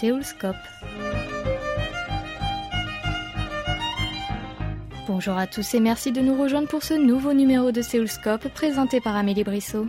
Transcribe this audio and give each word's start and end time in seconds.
Séoulscope. 0.00 0.54
Bonjour 5.08 5.36
à 5.36 5.48
tous 5.48 5.74
et 5.74 5.80
merci 5.80 6.12
de 6.12 6.20
nous 6.20 6.40
rejoindre 6.40 6.68
pour 6.68 6.84
ce 6.84 6.94
nouveau 6.94 7.32
numéro 7.32 7.72
de 7.72 7.82
Séoulscope 7.82 8.46
présenté 8.54 9.00
par 9.00 9.16
Amélie 9.16 9.42
Brissot. 9.42 9.88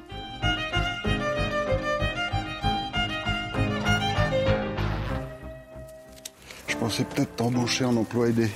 Je 6.67 6.75
pensais 6.77 7.03
peut-être 7.03 7.35
t'embaucher 7.35 7.85
en 7.85 7.95
emploi 7.95 8.29
aidé. 8.29 8.49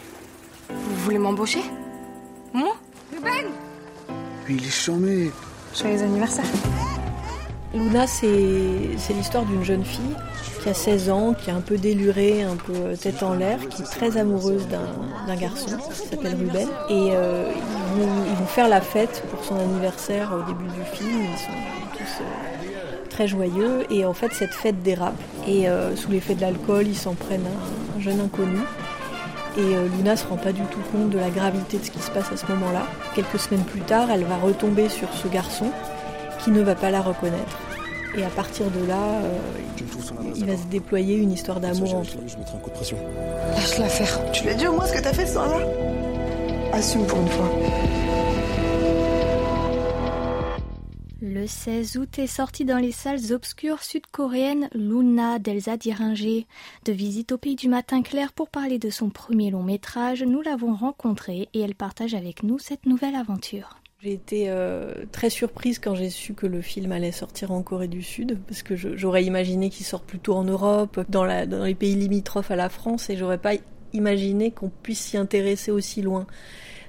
Vous 0.69 0.95
voulez 1.03 1.19
m'embaucher? 1.19 1.61
Moi? 2.51 2.75
Mais 3.11 3.43
il 4.49 4.65
est 4.65 4.71
charmé. 4.71 5.29
Joyeux 5.79 6.01
anniversaire. 6.01 6.45
Luna, 7.75 8.07
c'est 8.07 9.13
l'histoire 9.13 9.45
d'une 9.45 9.63
jeune 9.63 9.85
fille 9.85 10.15
qui 10.63 10.69
a 10.69 10.73
16 10.73 11.09
ans, 11.09 11.33
qui 11.33 11.49
est 11.49 11.53
un 11.53 11.59
peu 11.59 11.77
délurée, 11.77 12.41
un 12.41 12.55
peu 12.55 12.95
tête 12.95 13.21
en 13.21 13.33
l'air, 13.33 13.59
qui 13.69 13.81
est 13.81 13.85
très 13.85 14.15
amoureuse 14.15 14.65
d'un 14.69 15.35
garçon 15.35 15.77
qui 15.91 16.07
s'appelle 16.07 16.35
Ruben. 16.35 16.69
Et 16.89 17.11
euh, 17.11 17.51
ils, 17.97 18.35
vont, 18.37 18.45
faire 18.45 18.69
la 18.69 18.79
fête 18.79 19.23
pour 19.29 19.43
son 19.43 19.57
anniversaire 19.57 20.31
au 20.33 20.49
début 20.49 20.69
du 20.69 20.97
film. 20.97 21.25
Ils 21.33 21.37
sont 21.37 21.97
tous 21.97 22.21
euh, 22.21 23.05
très 23.09 23.27
joyeux. 23.27 23.85
Et 23.89 24.05
en 24.05 24.13
fait, 24.13 24.31
cette 24.33 24.53
fête 24.53 24.81
dérape. 24.81 25.19
Et 25.45 25.67
euh, 25.67 25.97
sous 25.97 26.11
l'effet 26.11 26.33
de 26.33 26.41
l'alcool, 26.41 26.87
ils 26.87 26.97
s'en 26.97 27.13
prennent 27.13 27.45
un, 27.45 27.99
un, 27.99 28.01
jeune 28.01 28.21
inconnu. 28.21 28.59
Et 29.57 29.75
Luna 29.97 30.15
se 30.15 30.25
rend 30.25 30.37
pas 30.37 30.51
du 30.51 30.63
tout 30.63 30.79
compte 30.91 31.09
de 31.09 31.19
la 31.19 31.29
gravité 31.29 31.77
de 31.77 31.83
ce 31.83 31.91
qui 31.91 31.99
se 31.99 32.09
passe 32.09 32.31
à 32.31 32.37
ce 32.37 32.47
moment-là. 32.53 32.87
Quelques 33.13 33.37
semaines 33.37 33.65
plus 33.65 33.81
tard, 33.81 34.09
elle 34.09 34.23
va 34.23 34.37
retomber 34.37 34.89
sur 34.89 35.13
ce 35.13 35.27
garçon 35.27 35.67
qui 36.43 36.49
ne 36.49 36.61
va 36.61 36.73
pas 36.73 36.89
la 36.89 37.01
reconnaître. 37.01 37.59
Et 38.15 38.23
à 38.23 38.29
partir 38.29 38.69
de 38.69 38.85
là, 38.85 39.21
euh, 39.23 39.39
il 40.35 40.45
va 40.45 40.55
se 40.55 40.65
déployer 40.65 41.17
une 41.17 41.31
histoire 41.31 41.59
d'amour 41.59 41.95
entre 41.95 42.17
eux. 42.17 42.27
Je 42.27 42.37
mettrai 42.37 42.57
un 42.57 42.59
coup 42.59 42.69
de 42.69 42.75
pression. 42.75 42.97
Lâche 43.51 43.77
l'affaire. 43.79 44.31
Tu 44.31 44.43
lui 44.43 44.49
as 44.51 44.53
dit 44.53 44.67
au 44.67 44.73
moins 44.73 44.85
ce 44.85 44.93
que 44.93 45.01
t'as 45.01 45.13
fait 45.13 45.25
ce 45.25 45.33
soir-là 45.33 45.65
Assume 46.73 47.05
pour 47.05 47.19
une 47.19 47.27
fois. 47.27 47.49
Le 51.21 51.47
16 51.47 51.97
août 51.97 52.19
est 52.19 52.27
sorti 52.27 52.65
dans 52.65 52.77
les 52.77 52.91
salles 52.91 53.33
obscures 53.33 53.81
sud-coréennes 53.81 54.69
Luna 54.75 55.39
d'Elsa 55.39 55.77
Diringer. 55.77 56.45
De 56.85 56.91
visite 56.91 57.31
au 57.31 57.37
pays 57.37 57.55
du 57.55 57.69
matin 57.69 58.03
clair 58.03 58.33
pour 58.33 58.49
parler 58.49 58.77
de 58.77 58.89
son 58.89 59.09
premier 59.09 59.49
long 59.49 59.63
métrage, 59.63 60.21
nous 60.21 60.41
l'avons 60.41 60.75
rencontrée 60.75 61.49
et 61.53 61.61
elle 61.61 61.75
partage 61.75 62.13
avec 62.13 62.43
nous 62.43 62.59
cette 62.59 62.85
nouvelle 62.85 63.15
aventure. 63.15 63.77
J'ai 64.03 64.11
été 64.11 64.49
euh, 64.49 64.91
très 65.13 65.29
surprise 65.29 65.79
quand 65.79 65.95
j'ai 65.95 66.09
su 66.09 66.33
que 66.33 66.45
le 66.45 66.61
film 66.61 66.91
allait 66.91 67.13
sortir 67.13 67.53
en 67.53 67.63
Corée 67.63 67.87
du 67.87 68.03
Sud, 68.03 68.37
parce 68.49 68.61
que 68.61 68.75
j'aurais 68.75 69.23
imaginé 69.23 69.69
qu'il 69.69 69.85
sorte 69.85 70.03
plutôt 70.03 70.33
en 70.33 70.43
Europe, 70.43 70.99
dans, 71.07 71.23
la, 71.23 71.45
dans, 71.45 71.63
les 71.63 71.73
pays 71.73 71.95
limitrophes 71.95 72.51
à 72.51 72.57
la 72.57 72.67
France, 72.67 73.09
et 73.09 73.15
j'aurais 73.15 73.37
pas 73.37 73.53
imaginé 73.93 74.51
qu'on 74.51 74.67
puisse 74.67 74.99
s'y 74.99 75.15
intéresser 75.15 75.71
aussi 75.71 76.01
loin, 76.01 76.27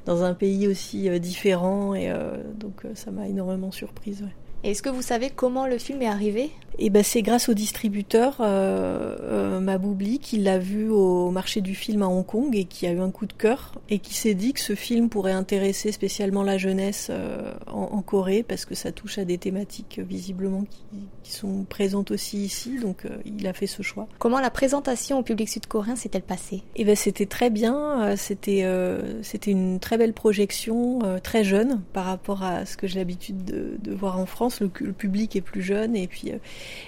dans 0.07 0.25
un 0.25 0.35
pays 0.35 0.67
aussi 0.67 1.09
euh, 1.09 1.21
différent, 1.21 1.95
et 1.95 2.11
euh, 2.11 2.43
donc 2.57 2.83
ça 2.95 3.13
m'a 3.13 3.29
énormément 3.29 3.71
surprise. 3.71 4.23
Ouais. 4.23 4.35
Est-ce 4.65 4.81
que 4.81 4.89
vous 4.89 5.03
savez 5.03 5.29
comment 5.29 5.67
le 5.67 5.77
film 5.77 6.01
est 6.01 6.07
arrivé? 6.07 6.51
Et 6.79 6.91
ben 6.91 7.05
c'est 7.05 7.23
grâce 7.23 7.49
au 7.49 7.55
distributeur 7.55 8.39
euh, 8.41 9.17
euh, 9.21 9.61
Maboubli 9.61 10.19
qui 10.19 10.39
l'a 10.39 10.59
vu 10.59 10.89
au 10.89 11.31
marché 11.31 11.61
du 11.61 11.75
film 11.75 12.03
à 12.03 12.09
Hong 12.09 12.27
Kong 12.27 12.57
et 12.57 12.65
qui 12.65 12.87
a 12.87 12.91
eu 12.91 13.01
un 13.01 13.11
coup 13.11 13.27
de 13.27 13.33
cœur 13.33 13.81
et 13.89 14.01
qui 14.01 14.15
s'est 14.15 14.35
dit 14.35 14.53
que 14.53 14.61
ce 14.61 14.75
film 14.75 15.09
pourrait 15.09 15.33
intéresser 15.33 15.93
spécialement 15.93 16.43
la 16.43 16.59
jeunesse 16.59 17.09
euh, 17.11 17.53
en, 17.69 17.83
en, 17.93 18.03
Corée 18.03 18.43
parce 18.43 18.65
que 18.65 18.75
ça 18.75 18.91
touche 18.91 19.19
à 19.19 19.25
des 19.25 19.39
thématiques 19.39 20.01
euh, 20.01 20.03
visiblement 20.03 20.63
qui, 20.63 20.83
qui 21.23 21.33
sont 21.33 21.65
présentes 21.65 22.11
aussi 22.11 22.39
ici 22.39 22.79
donc 22.81 23.07
il 23.25 23.47
a 23.47 23.53
fait 23.53 23.67
ce 23.67 23.83
choix. 23.83 24.09
Comment 24.19 24.41
la 24.41 24.51
présentation 24.51 25.19
au 25.19 25.23
public 25.23 25.49
sud-coréen 25.49 25.97
s'est-elle 25.97 26.23
passée? 26.23 26.63
Et 26.75 26.85
ben 26.85 26.97
c'était 26.97 27.27
très 27.27 27.51
bien, 27.51 28.17
c'était 28.17 28.67
c'était 29.23 29.51
une 29.51 29.79
très 29.79 29.97
belle 29.97 30.13
projection, 30.13 30.99
très 31.23 31.45
jeune 31.45 31.83
par 31.93 32.05
rapport 32.07 32.43
à 32.43 32.67
ce 32.67 32.77
que 32.77 32.87
j'ai 32.87 32.99
l'habitude 32.99 33.45
de, 33.45 33.77
de, 33.83 33.95
voir 33.95 34.19
en 34.19 34.27
France. 34.27 34.54
Le, 34.61 34.71
le, 34.81 34.93
public 34.93 35.37
est 35.37 35.41
plus 35.41 35.63
jeune 35.63 35.97
et 35.97 36.07
puis 36.07 36.33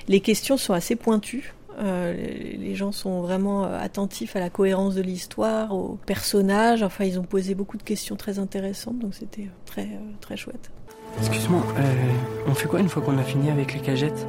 les 0.08 0.20
questions 0.20 0.56
sont 0.56 0.72
assez 0.72 0.96
pointues. 0.96 1.54
Euh, 1.78 2.14
les, 2.14 2.74
gens 2.74 2.92
sont 2.92 3.20
vraiment 3.20 3.64
attentifs 3.64 4.34
à 4.36 4.40
la 4.40 4.48
cohérence 4.48 4.94
de 4.94 5.02
l'histoire, 5.02 5.74
aux 5.74 5.98
personnages. 6.06 6.82
Enfin, 6.82 7.04
ils 7.04 7.18
ont 7.18 7.24
posé 7.24 7.54
beaucoup 7.54 7.76
de 7.76 7.82
questions 7.82 8.16
très 8.16 8.38
intéressantes, 8.38 8.98
donc 8.98 9.14
c'était 9.14 9.48
très 9.66 9.82
euh, 9.82 10.12
très 10.20 10.36
chouette. 10.36 10.70
Excuse-moi, 11.18 11.62
euh, 11.78 11.82
on 12.46 12.54
fait 12.54 12.66
quoi 12.66 12.80
une 12.80 12.88
fois 12.88 13.02
qu'on 13.02 13.18
a 13.18 13.22
fini 13.22 13.50
avec 13.50 13.74
les 13.74 13.80
cagettes? 13.80 14.26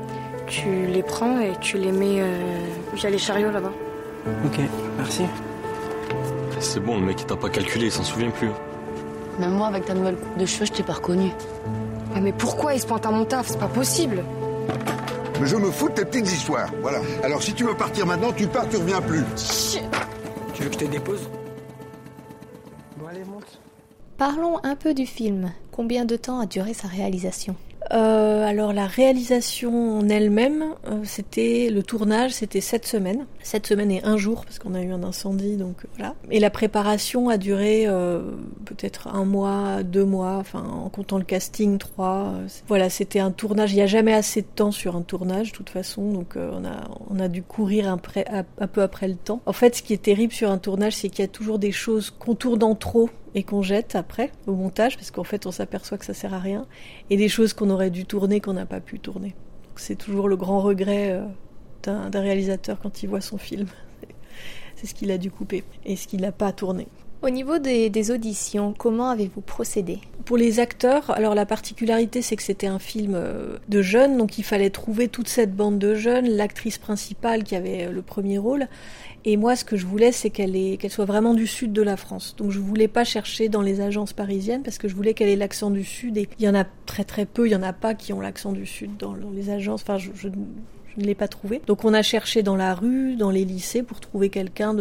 Tu 0.48 0.88
les 0.88 1.04
prends 1.04 1.40
et 1.40 1.54
tu 1.60 1.78
les 1.78 1.92
mets 1.92 2.24
via 2.94 3.10
les 3.10 3.18
chariots 3.18 3.52
là-bas. 3.52 3.74
Ok, 4.46 4.60
merci. 4.98 5.24
C'est 6.60 6.80
bon, 6.80 7.00
le 7.00 7.06
mec 7.06 7.20
il 7.20 7.26
t'a 7.26 7.36
pas 7.36 7.50
calculé, 7.50 7.88
il 7.88 7.92
s'en 7.92 8.04
souvient 8.04 8.30
plus. 8.30 8.50
Même 9.40 9.52
moi, 9.52 9.68
avec 9.68 9.86
ta 9.86 9.94
nouvelle 9.94 10.16
coupe 10.16 10.38
de 10.38 10.46
cheveux, 10.46 10.66
je 10.66 10.72
t'ai 10.72 10.84
pas 10.84 10.94
reconnu. 10.94 11.32
Ah, 12.18 12.20
mais 12.20 12.34
pourquoi 12.34 12.74
il 12.74 12.82
se 12.82 12.88
pointe 12.88 13.06
à 13.06 13.12
mon 13.12 13.26
taf? 13.26 13.48
C'est 13.48 13.60
pas 13.60 13.68
possible. 13.68 14.24
Mais 15.40 15.46
je 15.46 15.56
me 15.56 15.70
fous 15.70 15.88
de 15.90 15.94
tes 15.94 16.06
petites 16.06 16.26
histoires. 16.26 16.68
Voilà. 16.82 17.00
Alors 17.24 17.44
si 17.44 17.54
tu 17.54 17.64
veux 17.64 17.78
partir 17.78 18.08
maintenant, 18.08 18.32
tu 18.34 18.48
pars, 18.48 18.68
tu 18.68 18.78
reviens 18.78 19.02
plus. 19.02 19.24
Chut. 19.38 19.84
Tu 20.56 20.64
veux 20.64 20.70
que 20.70 20.74
je 20.74 20.80
te 20.80 20.86
dépose? 20.86 21.30
Bon 22.98 23.06
allez, 23.06 23.24
monte. 23.24 23.60
Parlons 24.18 24.58
un 24.64 24.76
peu 24.76 24.96
du 24.96 25.06
film. 25.06 25.54
Combien 25.72 26.06
de 26.06 26.16
temps 26.16 26.40
a 26.40 26.48
duré 26.48 26.74
sa 26.74 26.88
réalisation? 26.88 27.56
Euh, 27.92 28.46
alors 28.46 28.74
la 28.74 28.86
réalisation 28.86 30.00
en 30.00 30.10
elle-même, 30.10 30.66
euh, 30.88 31.02
c'était 31.04 31.70
le 31.72 31.84
tournage, 31.84 32.32
c'était 32.32 32.62
sept 32.62 32.86
semaines, 32.86 33.26
sept 33.42 33.68
semaines 33.68 33.92
et 33.92 34.04
un 34.04 34.18
jour 34.18 34.44
parce 34.44 34.60
qu'on 34.60 34.74
a 34.74 34.82
eu 34.82 34.92
un 34.92 35.04
incendie, 35.04 35.56
donc 35.56 35.84
euh, 35.84 35.88
voilà. 35.98 36.16
Et 36.30 36.40
la 36.40 36.50
préparation 36.50 37.30
a 37.30 37.38
duré 37.38 37.86
euh, 37.88 38.22
peut-être 38.66 39.08
un 39.08 39.26
mois, 39.26 39.84
deux 39.84 40.06
mois, 40.06 40.36
enfin 40.38 40.64
en 40.64 40.90
comptant 40.90 41.18
le 41.18 41.24
casting, 41.24 41.78
trois. 41.78 42.34
voilà, 42.68 42.90
c'était 42.90 43.20
un 43.20 43.32
tournage. 43.32 43.72
Il 43.74 43.76
n'y 43.76 43.82
a 43.82 43.88
jamais 43.88 44.14
assez 44.14 44.42
de 44.42 44.48
temps 44.48 44.72
sur 44.72 44.96
un 44.96 45.02
tournage, 45.02 45.52
de 45.52 45.58
toute 45.58 45.70
façon, 45.70 46.12
donc 46.12 46.36
on 46.36 46.66
a 46.66 46.90
on 47.10 47.20
a 47.20 47.28
dû 47.28 47.44
courir 47.44 47.88
un, 47.88 48.00
un 48.60 48.68
peu 48.68 48.82
après 48.82 49.08
le 49.08 49.16
temps. 49.16 49.42
En 49.46 49.54
fait, 49.54 49.76
ce 49.76 49.84
qui 49.84 49.94
est 49.94 50.02
terrible 50.02 50.34
sur 50.34 50.52
un 50.52 50.58
tournage, 50.58 50.96
c'est 50.96 51.10
qu'il 51.10 51.24
y 51.24 51.28
a 51.28 51.32
toujours 51.32 51.60
des 51.60 51.72
choses 51.72 52.10
qu'on 52.10 52.36
tourne 52.36 52.64
en 52.64 52.76
trop 52.76 53.10
et 53.38 53.44
qu'on 53.44 53.62
jette 53.62 53.96
après 53.96 54.32
au 54.48 54.54
montage 54.54 54.98
parce 54.98 55.12
qu'en 55.12 55.24
fait 55.24 55.46
on 55.46 55.52
s'aperçoit 55.52 56.00
que 56.00 56.06
ça 56.06 56.16
sert 56.16 56.34
à 56.34 56.40
rien 56.40 56.66
et 57.12 57.18
des 57.18 57.30
choses 57.30 57.54
qu'on 57.54 57.70
aurait 57.70 57.92
dû 57.92 58.04
tourner 58.04 58.42
qu'on 58.42 58.54
n'a 58.54 58.66
pas 58.66 58.80
pu 58.80 59.00
tourner. 59.00 59.36
C'est 59.76 59.96
toujours 59.96 60.28
le 60.28 60.36
grand 60.36 60.60
regret 60.60 61.12
euh, 61.12 61.24
d'un 61.84 62.20
réalisateur 62.20 62.80
quand 62.80 63.04
il 63.04 63.10
voit 63.10 63.22
son 63.22 63.38
film. 63.38 63.68
C'est 64.76 64.88
ce 64.88 64.96
qu'il 64.96 65.12
a 65.12 65.20
dû 65.20 65.30
couper 65.30 65.64
et 65.86 65.96
ce 65.96 66.08
qu'il 66.08 66.22
n'a 66.22 66.32
pas 66.32 66.52
tourné. 66.52 66.88
Au 67.22 67.30
niveau 67.30 67.58
des, 67.60 68.12
auditions, 68.12 68.74
comment 68.78 69.10
avez-vous 69.10 69.42
procédé? 69.42 70.00
Pour 70.26 70.38
les 70.38 70.60
acteurs, 70.60 71.10
alors 71.12 71.36
la 71.36 71.46
particularité 71.46 72.22
c'est 72.22 72.36
que 72.36 72.44
c'était 72.44 72.68
un 72.68 72.80
film 72.80 73.14
euh, 73.16 73.58
de 73.70 73.82
jeunes, 73.82 74.18
donc 74.18 74.38
il 74.38 74.44
fallait 74.44 74.70
trouver 74.70 75.08
toute 75.08 75.30
cette 75.30 75.56
bande 75.56 75.80
de 75.80 75.96
jeunes, 75.96 76.28
l'actrice 76.28 76.78
principale 76.78 77.44
qui 77.44 77.56
avait 77.56 77.90
le 77.90 78.02
premier 78.02 78.38
rôle, 78.38 78.68
et 79.30 79.36
moi, 79.36 79.58
ce 79.58 79.66
que 79.66 79.76
je 79.76 79.86
voulais, 79.86 80.14
c'est 80.14 80.30
qu'elle 80.30 80.78
soit 80.90 81.04
vraiment 81.04 81.34
du 81.34 81.48
sud 81.48 81.74
de 81.74 81.82
la 81.82 81.98
France. 81.98 82.34
Donc, 82.38 82.52
je 82.52 82.60
voulais 82.60 82.88
pas 82.88 83.04
chercher 83.04 83.50
dans 83.50 83.62
les 83.62 83.82
agences 83.82 84.14
parisiennes 84.14 84.64
parce 84.64 84.78
que 84.78 84.88
je 84.88 84.96
voulais 84.96 85.14
qu'elle 85.14 85.28
ait 85.28 85.36
l'accent 85.36 85.70
du 85.70 85.84
sud. 85.84 86.18
Et 86.18 86.30
il 86.40 86.46
y 86.46 86.48
en 86.48 86.56
a 86.56 86.64
très 86.86 87.04
très 87.04 87.26
peu. 87.26 87.46
Il 87.46 87.52
y 87.52 87.56
en 87.56 87.62
a 87.62 87.74
pas 87.74 87.94
qui 87.94 88.14
ont 88.14 88.22
l'accent 88.22 88.54
du 88.54 88.66
sud 88.66 88.96
dans, 88.96 89.16
les 89.34 89.50
agences. 89.50 89.84
Je 90.98 91.02
ne 91.04 91.08
l'ai 91.08 91.16
pas 91.16 91.28
trouvé. 91.28 91.62
Donc, 91.68 91.86
on 91.86 91.94
a 91.94 92.02
cherché 92.02 92.44
dans 92.44 92.56
la 92.56 92.74
rue, 92.74 93.16
dans 93.16 93.32
les 93.32 93.46
lycées, 93.46 93.84
pour 93.84 94.00
trouver 94.00 94.30
quelqu'un 94.30 94.76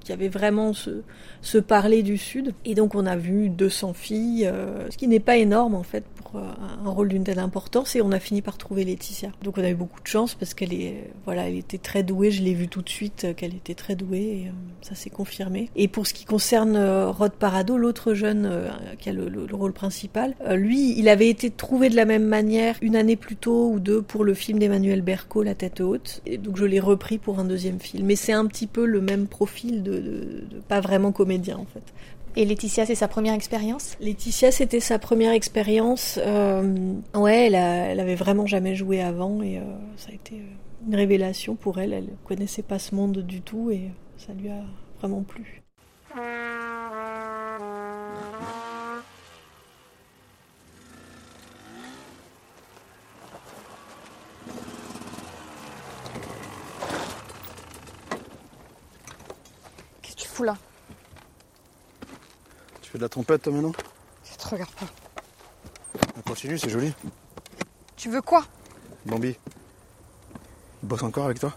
qui 0.00 0.12
avait 0.12 0.28
vraiment 0.28 0.72
ce, 0.72 1.02
ce 1.42 1.58
parler 1.58 2.02
du 2.02 2.16
sud. 2.16 2.54
Et 2.64 2.74
donc, 2.74 2.94
on 2.94 3.04
a 3.04 3.16
vu 3.16 3.48
200 3.50 3.92
filles, 3.94 4.46
euh, 4.46 4.88
ce 4.90 4.96
qui 4.96 5.08
n'est 5.08 5.20
pas 5.20 5.36
énorme 5.36 5.74
en 5.74 5.82
fait 5.82 6.04
pour 6.14 6.40
un 6.40 6.90
rôle 6.90 7.08
d'une 7.08 7.24
telle 7.24 7.38
importance 7.38 7.96
et 7.96 8.02
on 8.02 8.12
a 8.12 8.20
fini 8.20 8.42
par 8.42 8.58
trouver 8.58 8.84
Laetitia. 8.84 9.30
Donc 9.42 9.58
on 9.58 9.64
a 9.64 9.70
eu 9.70 9.74
beaucoup 9.74 10.00
de 10.00 10.06
chance 10.06 10.34
parce 10.34 10.54
qu'elle 10.54 10.74
voilà, 11.24 11.48
était 11.48 11.78
très 11.78 12.02
douée, 12.02 12.30
je 12.30 12.42
l'ai 12.42 12.54
vu 12.54 12.68
tout 12.68 12.82
de 12.82 12.88
suite 12.88 13.28
qu'elle 13.36 13.54
était 13.54 13.74
très 13.74 13.94
douée 13.94 14.42
et 14.44 14.48
euh, 14.48 14.52
ça 14.82 14.94
s'est 14.94 15.10
confirmé. 15.10 15.70
Et 15.76 15.88
pour 15.88 16.06
ce 16.06 16.14
qui 16.14 16.24
concerne 16.24 16.76
euh, 16.76 17.10
Rod 17.10 17.32
Parado, 17.32 17.76
l'autre 17.76 18.14
jeune 18.14 18.46
euh, 18.46 18.68
qui 18.98 19.08
a 19.08 19.12
le, 19.12 19.28
le, 19.28 19.46
le, 19.46 19.54
rôle 19.54 19.72
principal, 19.72 20.34
euh, 20.46 20.56
lui, 20.56 20.98
il 20.98 21.08
avait 21.08 21.28
été 21.28 21.50
trouvé 21.50 21.88
de 21.88 21.96
la 21.96 22.04
même 22.04 22.24
manière 22.24 22.76
une 22.80 22.96
année 22.96 23.16
plus 23.16 23.36
tôt 23.36 23.70
ou 23.70 23.80
deux 23.80 24.02
pour 24.02 24.24
le 24.24 24.34
film 24.34 24.58
d'Emmanuel 24.58 25.02
Berco 25.08 25.42
La 25.42 25.54
tête 25.54 25.80
haute 25.80 26.20
et 26.26 26.36
donc 26.36 26.58
je 26.58 26.66
l'ai 26.66 26.80
repris 26.80 27.16
pour 27.16 27.38
un 27.38 27.46
deuxième 27.46 27.80
film. 27.80 28.04
Mais 28.04 28.14
c'est 28.14 28.34
un 28.34 28.44
petit 28.44 28.66
peu 28.66 28.84
le 28.84 29.00
même 29.00 29.26
profil 29.26 29.82
de, 29.82 29.92
de, 29.92 30.44
de 30.50 30.60
pas 30.68 30.80
vraiment 30.80 31.12
comédien 31.12 31.56
en 31.56 31.64
fait. 31.64 31.82
Et 32.36 32.44
Laetitia, 32.44 32.84
c'est 32.84 32.94
sa 32.94 33.08
première 33.08 33.32
expérience? 33.32 33.96
Laetitia, 34.00 34.52
c'était 34.52 34.80
sa 34.80 34.98
première 34.98 35.32
expérience. 35.32 36.20
Euh, 36.22 36.92
ouais, 37.14 37.46
elle, 37.46 37.54
a, 37.54 37.86
elle 37.86 38.00
avait 38.00 38.16
vraiment 38.16 38.44
jamais 38.44 38.74
joué 38.74 39.00
avant 39.00 39.40
et 39.42 39.56
euh, 39.56 39.62
ça 39.96 40.10
a 40.10 40.14
été 40.14 40.42
une 40.86 40.94
révélation 40.94 41.54
pour 41.54 41.78
elle. 41.78 41.94
Elle 41.94 42.10
connaissait 42.24 42.62
pas 42.62 42.78
ce 42.78 42.94
monde 42.94 43.18
du 43.18 43.40
tout 43.40 43.70
et 43.70 43.90
ça 44.18 44.34
lui 44.34 44.50
a 44.50 44.62
vraiment 45.00 45.22
plu. 45.22 45.62
Fous 60.38 60.44
là 60.44 60.56
Tu 62.80 62.90
fais 62.90 62.98
de 62.98 63.02
la 63.02 63.08
trompette 63.08 63.42
toi 63.42 63.52
maintenant? 63.52 63.72
Ça 64.22 64.36
te 64.36 64.48
regarde 64.48 64.70
pas. 64.72 64.86
On 66.16 66.20
continue, 66.22 66.56
c'est 66.56 66.68
joli. 66.70 66.92
Tu 67.96 68.08
veux 68.08 68.22
quoi? 68.22 68.44
Bambi. 69.04 69.36
Il 70.82 70.88
bosse 70.88 71.02
encore 71.02 71.24
avec 71.24 71.40
toi? 71.40 71.52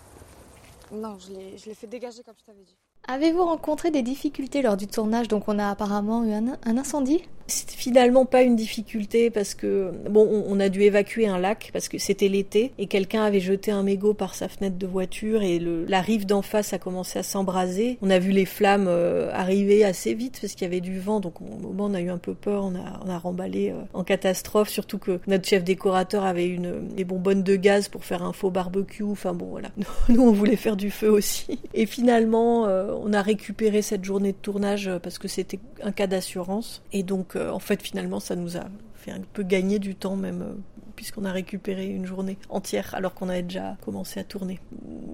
Non, 0.91 1.19
je 1.19 1.31
l'ai 1.31 1.57
je 1.59 1.67
l'ai 1.67 1.75
fait 1.75 1.85
dégager 1.85 2.23
comme 2.23 2.33
je 2.39 2.43
t'avais 2.43 2.63
dit. 2.63 2.75
Avez-vous 3.07 3.45
rencontré 3.45 3.91
des 3.91 4.01
difficultés 4.01 4.63
lors 4.63 4.77
du 4.77 4.87
tournage? 4.87 5.27
Donc 5.27 5.47
on 5.47 5.59
a 5.59 5.69
apparemment 5.69 6.23
eu 6.23 6.33
un, 6.33 6.57
un 6.63 6.77
incendie? 6.77 7.23
C'était 7.51 7.75
finalement 7.75 8.25
pas 8.25 8.43
une 8.43 8.55
difficulté 8.55 9.29
parce 9.29 9.55
que 9.55 9.91
bon, 10.09 10.45
on, 10.47 10.59
a 10.59 10.69
dû 10.69 10.83
évacuer 10.83 11.27
un 11.27 11.37
lac 11.37 11.69
parce 11.73 11.89
que 11.89 11.97
c'était 11.97 12.29
l'été 12.29 12.71
et 12.77 12.87
quelqu'un 12.87 13.23
avait 13.23 13.41
jeté 13.41 13.71
un 13.71 13.83
mégot 13.83 14.13
par 14.13 14.35
sa 14.35 14.47
fenêtre 14.47 14.77
de 14.77 14.87
voiture 14.87 15.43
et 15.43 15.59
la 15.59 16.01
rive 16.01 16.25
d'en 16.25 16.41
face 16.41 16.71
a 16.71 16.77
commencé 16.77 17.19
à 17.19 17.23
s'embraser. 17.23 17.97
On 18.01 18.09
a 18.09 18.19
vu 18.19 18.31
les 18.31 18.45
flammes 18.45 18.85
euh, 18.87 19.29
arriver 19.33 19.83
assez 19.83 20.13
vite 20.13 20.39
parce 20.39 20.53
qu'il 20.53 20.63
y 20.63 20.65
avait 20.65 20.79
du 20.79 20.99
vent, 20.99 21.19
donc 21.19 21.41
au 21.41 21.45
moment 21.45 21.85
on 21.85 21.93
a 21.93 21.99
eu 21.99 22.09
un 22.09 22.17
peu 22.17 22.33
peur, 22.33 22.63
on 22.63 22.75
a, 22.75 23.01
on 23.05 23.09
a 23.09 23.17
remballé 23.17 23.71
euh, 23.71 23.81
en 23.93 24.05
catastrophe, 24.05 24.69
surtout 24.69 24.97
que 24.97 25.19
notre 25.27 25.47
chef 25.47 25.63
décorateur 25.63 26.23
avait 26.23 26.47
une 26.47 26.87
des 26.95 27.03
bonbonnes 27.03 27.43
de 27.43 27.55
gaz 27.57 27.89
pour 27.89 28.05
faire 28.05 28.23
un 28.23 28.31
faux 28.33 28.49
barbecue. 28.49 29.03
Enfin 29.03 29.33
bon 29.33 29.47
voilà, 29.47 29.71
nous 30.09 30.21
on 30.21 30.31
voulait 30.31 30.55
faire 30.55 30.77
du 30.77 30.89
feu 30.89 31.09
aussi. 31.09 31.59
Et 31.73 31.85
finalement, 31.85 32.65
euh, 32.67 32.93
on 33.03 33.11
a 33.11 33.21
récupéré 33.21 33.81
cette 33.81 34.05
journée 34.05 34.31
de 34.31 34.37
tournage 34.37 34.89
parce 35.03 35.17
que 35.17 35.27
c'était 35.27 35.59
un 35.83 35.91
cas 35.91 36.07
d'assurance 36.07 36.81
et 36.93 37.03
donc 37.03 37.35
en 37.49 37.59
fait 37.59 37.81
finalement 37.81 38.19
ça 38.19 38.35
nous 38.35 38.57
a 38.57 38.65
fait 38.95 39.11
un 39.11 39.21
peu 39.33 39.43
gagner 39.43 39.79
du 39.79 39.95
temps 39.95 40.15
même 40.15 40.41
euh, 40.41 40.53
puisqu'on 41.01 41.25
a 41.25 41.31
récupéré 41.31 41.87
une 41.87 42.05
journée 42.05 42.37
entière 42.49 42.93
alors 42.93 43.15
qu'on 43.15 43.27
avait 43.27 43.41
déjà 43.41 43.75
commencé 43.81 44.19
à 44.19 44.23
tourner. 44.23 44.59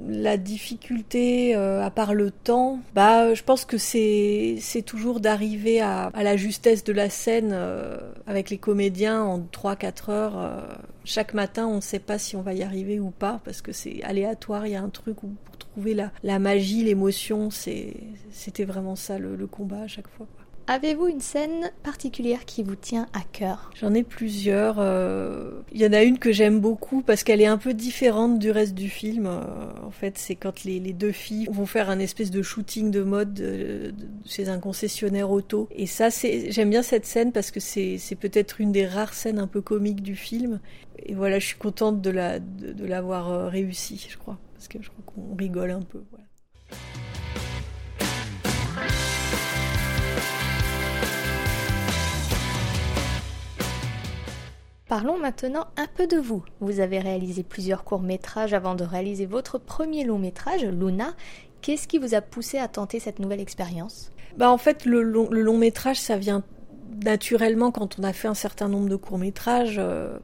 La 0.09 0.35
difficulté, 0.35 1.55
euh, 1.55 1.81
à 1.81 1.89
part 1.89 2.13
le 2.13 2.29
temps, 2.29 2.79
bah, 2.93 3.33
je 3.33 3.41
pense 3.41 3.63
que 3.63 3.77
c'est 3.77 4.59
toujours 4.85 5.21
d'arriver 5.21 5.79
à, 5.79 6.11
la 6.13 6.35
justesse 6.35 6.83
de 6.83 6.91
la 6.91 7.09
scène 7.09 7.51
euh, 7.53 7.97
avec 8.25 8.49
les 8.49 8.57
comédiens 8.57 9.21
en 9.23 9.39
3-4 9.39 10.11
heures. 10.11 10.37
euh. 10.37 10.59
chaque 11.05 11.33
matin, 11.33 11.67
on 11.67 11.77
ne 11.77 11.81
sait 11.81 11.99
pas 11.99 12.19
si 12.19 12.35
on 12.35 12.41
va 12.41 12.53
y 12.53 12.63
arriver 12.63 12.99
ou 12.99 13.11
pas 13.11 13.39
parce 13.45 13.61
que 13.61 13.71
c'est 13.71 14.03
aléatoire. 14.03 14.67
Il 14.67 14.73
y 14.73 14.75
a 14.75 14.81
un 14.81 14.89
truc 14.89 15.23
où 15.23 15.29
pour 15.45 15.55
trouver 15.57 15.93
la, 15.93 16.11
la 16.21 16.37
magie, 16.37 16.83
l'émotion, 16.83 17.49
c'était 17.49 18.65
vraiment 18.65 18.97
ça 18.97 19.19
le 19.19 19.47
combat 19.47 19.83
à 19.83 19.87
chaque 19.87 20.09
fois. 20.09 20.27
Avez-vous 20.69 21.07
une 21.07 21.21
scène 21.21 21.71
particulière 21.81 22.43
qui 22.43 22.61
vous 22.61 22.75
tient 22.75 23.07
à 23.13 23.21
cœur? 23.31 23.71
J'en 23.79 23.93
ai 23.93 24.03
plusieurs. 24.03 24.75
euh, 24.79 25.61
Il 25.71 25.79
y 25.79 25.87
en 25.87 25.93
a 25.93 26.03
une 26.03 26.19
que 26.19 26.33
j'aime 26.33 26.59
beaucoup 26.59 27.01
parce 27.01 27.23
qu'elle 27.23 27.39
est 27.39 27.45
un 27.45 27.57
peu 27.57 27.73
différente 27.73 28.37
du 28.37 28.51
reste 28.51 28.73
du 28.73 28.89
film. 28.89 29.27
Euh, 29.27 29.41
En 29.85 29.91
fait, 29.91 30.17
c'est 30.17 30.35
quand 30.35 30.65
les, 30.65 30.81
deux 30.91 31.13
filles 31.13 31.47
vont 31.49 31.65
faire 31.65 31.89
un 31.89 31.99
espèce 31.99 32.31
de 32.31 32.41
shooting 32.41 32.91
de 32.91 33.01
mode 33.01 33.39
euh, 33.39 33.91
chez 34.25 34.49
un 34.49 34.59
concessionnaire 34.59 35.31
auto. 35.31 35.69
Et 35.73 35.87
ça, 35.87 36.09
j'aime 36.09 36.69
bien 36.69 36.83
cette 36.83 37.05
scène 37.05 37.31
parce 37.31 37.49
que 37.51 37.61
c'est 37.61 37.97
peut-être 38.19 38.59
une 38.59 38.73
des 38.73 38.85
rares 38.85 39.13
scènes 39.13 39.39
un 39.39 39.47
peu 39.47 39.61
comiques 39.61 40.01
du 40.03 40.17
film. 40.17 40.59
Et 40.99 41.13
voilà, 41.13 41.39
je 41.39 41.45
suis 41.45 41.57
contente 41.57 42.01
de 42.01 42.09
la 42.09 42.39
de, 42.39 42.73
de 42.73 42.85
l'avoir 42.85 43.49
réussi, 43.49 44.05
je 44.09 44.17
crois, 44.17 44.37
parce 44.53 44.67
que 44.67 44.79
je 44.81 44.89
crois 44.89 45.03
qu'on 45.05 45.33
rigole 45.37 45.71
un 45.71 45.81
peu. 45.81 46.01
Parlons 54.87 55.17
maintenant 55.17 55.67
un 55.75 55.87
peu 55.87 56.07
de 56.07 56.17
vous. 56.17 56.45
Vous 56.61 56.79
avez 56.79 56.99
réalisé 56.99 57.43
plusieurs 57.43 57.83
courts-métrages 57.83 58.53
avant 58.53 58.73
de 58.75 58.85
réaliser 58.85 59.25
votre 59.25 59.57
premier 59.57 60.05
long-métrage, 60.05 60.63
Luna. 60.63 61.13
Qu'est-ce 61.61 61.87
qui 61.87 61.97
vous 61.97 62.13
a 62.15 62.21
poussé 62.21 62.57
à 62.57 62.67
tenter 62.69 62.99
cette 62.99 63.19
nouvelle 63.19 63.41
expérience? 63.41 64.11
Bah 64.37 64.49
en 64.49 64.57
fait, 64.57 64.85
le 64.85 65.01
long, 65.01 65.57
métrage, 65.57 65.99
ça 65.99 66.17
vient 66.17 66.43
naturellement 67.03 67.71
quand 67.71 67.99
on 67.99 68.03
a 68.03 68.13
fait 68.13 68.27
un 68.27 68.33
certain 68.33 68.69
nombre 68.69 68.87
de 68.89 68.95
courts 68.95 69.17
métrages. 69.17 69.77
euh, 69.79 70.17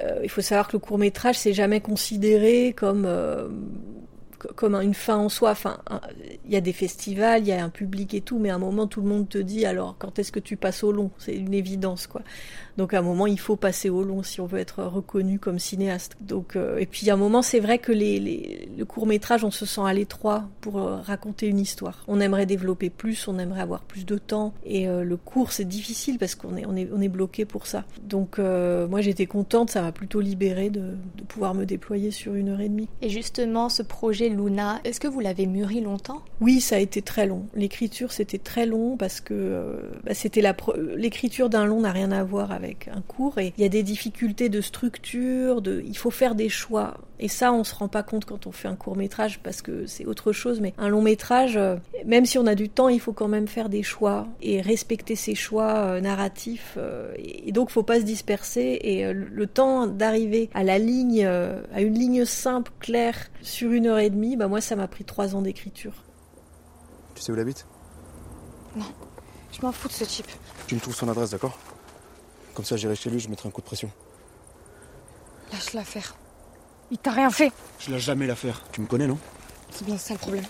euh, 0.00 0.20
il 0.22 0.28
faut 0.30 0.40
savoir 0.40 0.68
que 0.68 0.74
le 0.74 0.80
court 0.80 0.98
métrage, 0.98 1.38
c'est 1.38 1.52
jamais 1.52 1.80
considéré 1.80 2.74
comme 2.74 3.04
euh, 3.06 3.48
co- 4.38 4.48
comme 4.54 4.74
une 4.76 4.94
fin 4.94 5.16
en 5.16 5.28
soi. 5.28 5.54
Il 6.44 6.52
y 6.52 6.56
a 6.56 6.60
des 6.60 6.72
festivals, 6.72 7.42
il 7.42 7.48
y 7.48 7.52
a 7.52 7.64
un 7.64 7.70
public 7.70 8.14
et 8.14 8.20
tout, 8.20 8.38
mais 8.38 8.50
à 8.50 8.56
un 8.56 8.58
moment, 8.58 8.86
tout 8.86 9.00
le 9.02 9.08
monde 9.08 9.28
te 9.28 9.38
dit 9.38 9.66
alors 9.66 9.96
quand 9.98 10.18
est-ce 10.18 10.32
que 10.32 10.40
tu 10.40 10.56
passes 10.56 10.84
au 10.84 10.92
long? 10.92 11.10
C'est 11.18 11.34
une 11.36 11.54
évidence, 11.54 12.06
quoi. 12.06 12.22
Donc 12.76 12.94
à 12.94 12.98
un 12.98 13.02
moment, 13.02 13.26
il 13.26 13.38
faut 13.38 13.56
passer 13.56 13.88
au 13.90 14.02
long 14.02 14.22
si 14.22 14.40
on 14.40 14.46
veut 14.46 14.58
être 14.58 14.82
reconnu 14.84 15.38
comme 15.38 15.58
cinéaste. 15.58 16.16
Donc 16.20 16.56
euh, 16.56 16.78
et 16.78 16.86
puis 16.86 17.08
à 17.10 17.14
un 17.14 17.16
moment, 17.16 17.42
c'est 17.42 17.60
vrai 17.60 17.78
que 17.78 17.92
les, 17.92 18.18
les- 18.20 18.68
le 18.76 18.84
court 18.84 19.06
métrage, 19.06 19.44
on 19.44 19.50
se 19.50 19.66
sent 19.66 19.82
à 19.84 19.92
l'étroit 19.94 20.44
pour 20.60 20.78
euh, 20.78 20.96
raconter 21.00 21.46
une 21.46 21.58
histoire. 21.60 22.02
On 22.08 22.20
aimerait 22.20 22.46
développer 22.46 22.90
plus, 22.90 23.28
on 23.28 23.38
aimerait 23.38 23.60
avoir 23.60 23.82
plus 23.82 24.04
de 24.06 24.18
temps. 24.18 24.52
Et 24.64 24.88
euh, 24.88 25.04
le 25.04 25.16
court, 25.16 25.52
c'est 25.52 25.64
difficile 25.68 26.18
parce 26.18 26.34
qu'on 26.34 26.56
est 26.56 26.66
on 26.66 26.74
est 26.76 26.88
on 26.92 27.00
est 27.00 27.08
bloqué 27.08 27.44
pour 27.44 27.66
ça. 27.66 27.84
Donc 28.02 28.38
moi, 28.38 29.00
j'étais 29.00 29.26
contente, 29.26 29.70
ça 29.70 29.82
m'a 29.82 29.92
plutôt 29.92 30.20
libérée 30.20 30.70
de, 30.70 30.80
de 31.16 31.22
pouvoir 31.28 31.54
me 31.54 31.64
déployer 31.64 32.10
sur 32.10 32.34
une 32.34 32.48
heure 32.48 32.60
et 32.60 32.68
demie. 32.68 32.88
Et 33.02 33.08
justement, 33.08 33.68
ce 33.68 33.82
projet 33.82 34.28
Luna, 34.28 34.80
est-ce 34.84 35.00
que 35.00 35.08
vous 35.08 35.20
l'avez 35.20 35.46
mûri 35.46 35.80
longtemps? 35.80 36.22
Oui, 36.40 36.60
ça 36.60 36.76
a 36.76 36.78
été 36.78 37.02
très 37.02 37.26
long. 37.26 37.46
L'écriture, 37.54 38.12
c'était 38.12 38.38
très 38.38 38.66
long 38.66 38.96
parce 38.96 39.20
que 39.20 39.78
bah, 40.04 40.14
c'était 40.14 40.40
la 40.40 40.54
l'écriture 40.96 41.48
d'un 41.50 41.66
long 41.66 41.80
n'a 41.80 41.92
rien 41.92 42.10
à 42.12 42.22
voir 42.24 42.50
avec 42.52 42.63
un 42.92 43.00
court 43.02 43.38
et 43.38 43.52
il 43.56 43.62
y 43.62 43.66
a 43.66 43.68
des 43.68 43.82
difficultés 43.82 44.48
de 44.48 44.60
structure, 44.60 45.62
de 45.62 45.82
il 45.86 45.96
faut 45.96 46.10
faire 46.10 46.34
des 46.34 46.48
choix. 46.48 46.96
Et 47.20 47.28
ça, 47.28 47.52
on 47.52 47.62
se 47.64 47.74
rend 47.74 47.88
pas 47.88 48.02
compte 48.02 48.24
quand 48.24 48.46
on 48.46 48.52
fait 48.52 48.66
un 48.68 48.74
court 48.74 48.96
métrage 48.96 49.40
parce 49.42 49.62
que 49.62 49.86
c'est 49.86 50.04
autre 50.04 50.32
chose. 50.32 50.60
Mais 50.60 50.74
un 50.78 50.88
long 50.88 51.00
métrage, 51.00 51.56
euh, 51.56 51.76
même 52.04 52.26
si 52.26 52.38
on 52.38 52.46
a 52.46 52.54
du 52.54 52.68
temps, 52.68 52.88
il 52.88 53.00
faut 53.00 53.12
quand 53.12 53.28
même 53.28 53.46
faire 53.46 53.68
des 53.68 53.82
choix 53.82 54.26
et 54.42 54.60
respecter 54.60 55.14
ses 55.16 55.34
choix 55.34 55.74
euh, 55.76 56.00
narratifs. 56.00 56.74
euh, 56.76 57.12
et, 57.18 57.52
donc, 57.52 57.70
faut 57.70 57.84
pas 57.84 58.00
se 58.00 58.04
disperser. 58.04 58.78
Et 58.82 59.12
le- 59.12 59.46
temps 59.46 59.86
d'arriver 59.86 60.50
à 60.54 60.64
la 60.64 60.78
ligne, 60.78 61.24
à 61.24 61.80
une 61.80 61.94
ligne 61.94 62.24
simple, 62.24 62.72
claire, 62.80 63.16
sur 63.42 63.70
une 63.70 63.86
heure 63.86 63.98
et 63.98 64.10
demie, 64.10 64.36
bah 64.36 64.48
moi, 64.48 64.60
ça 64.60 64.74
m'a 64.74 64.88
pris 64.88 65.04
trois 65.04 65.36
ans 65.36 65.42
d'écriture. 65.42 65.92
Tu 67.14 67.22
sais 67.22 67.30
où 67.30 67.36
il 67.36 67.40
habite? 67.40 67.66
Je 69.52 69.60
m'en 69.62 69.70
fous 69.70 69.86
de 69.86 69.92
ce 69.92 70.02
type. 70.04 70.26
Tu 70.66 70.74
me 70.74 70.80
trouves 70.80 70.96
son 70.96 71.08
adresse, 71.08 71.30
d'accord? 71.30 71.56
Comme 72.54 72.64
ça, 72.64 72.76
j'irai 72.76 72.94
chez 72.94 73.10
lui, 73.10 73.20
je 73.20 73.28
mettrai 73.28 73.48
un 73.48 73.52
coup 73.52 73.60
de 73.60 73.66
pression. 73.66 73.90
Lâche 75.52 75.72
l'affaire. 75.72 76.14
Il 76.90 76.98
t'a 76.98 77.10
rien 77.10 77.30
fait. 77.30 77.52
Je 77.80 77.90
lâche 77.90 78.02
jamais 78.02 78.26
l'affaire. 78.26 78.62
Tu 78.72 78.80
me 78.80 78.86
connais, 78.86 79.06
non? 79.06 79.18
C'est 79.70 79.84
bien 79.84 79.98
ça 79.98 80.14
le 80.14 80.18
problème. 80.20 80.44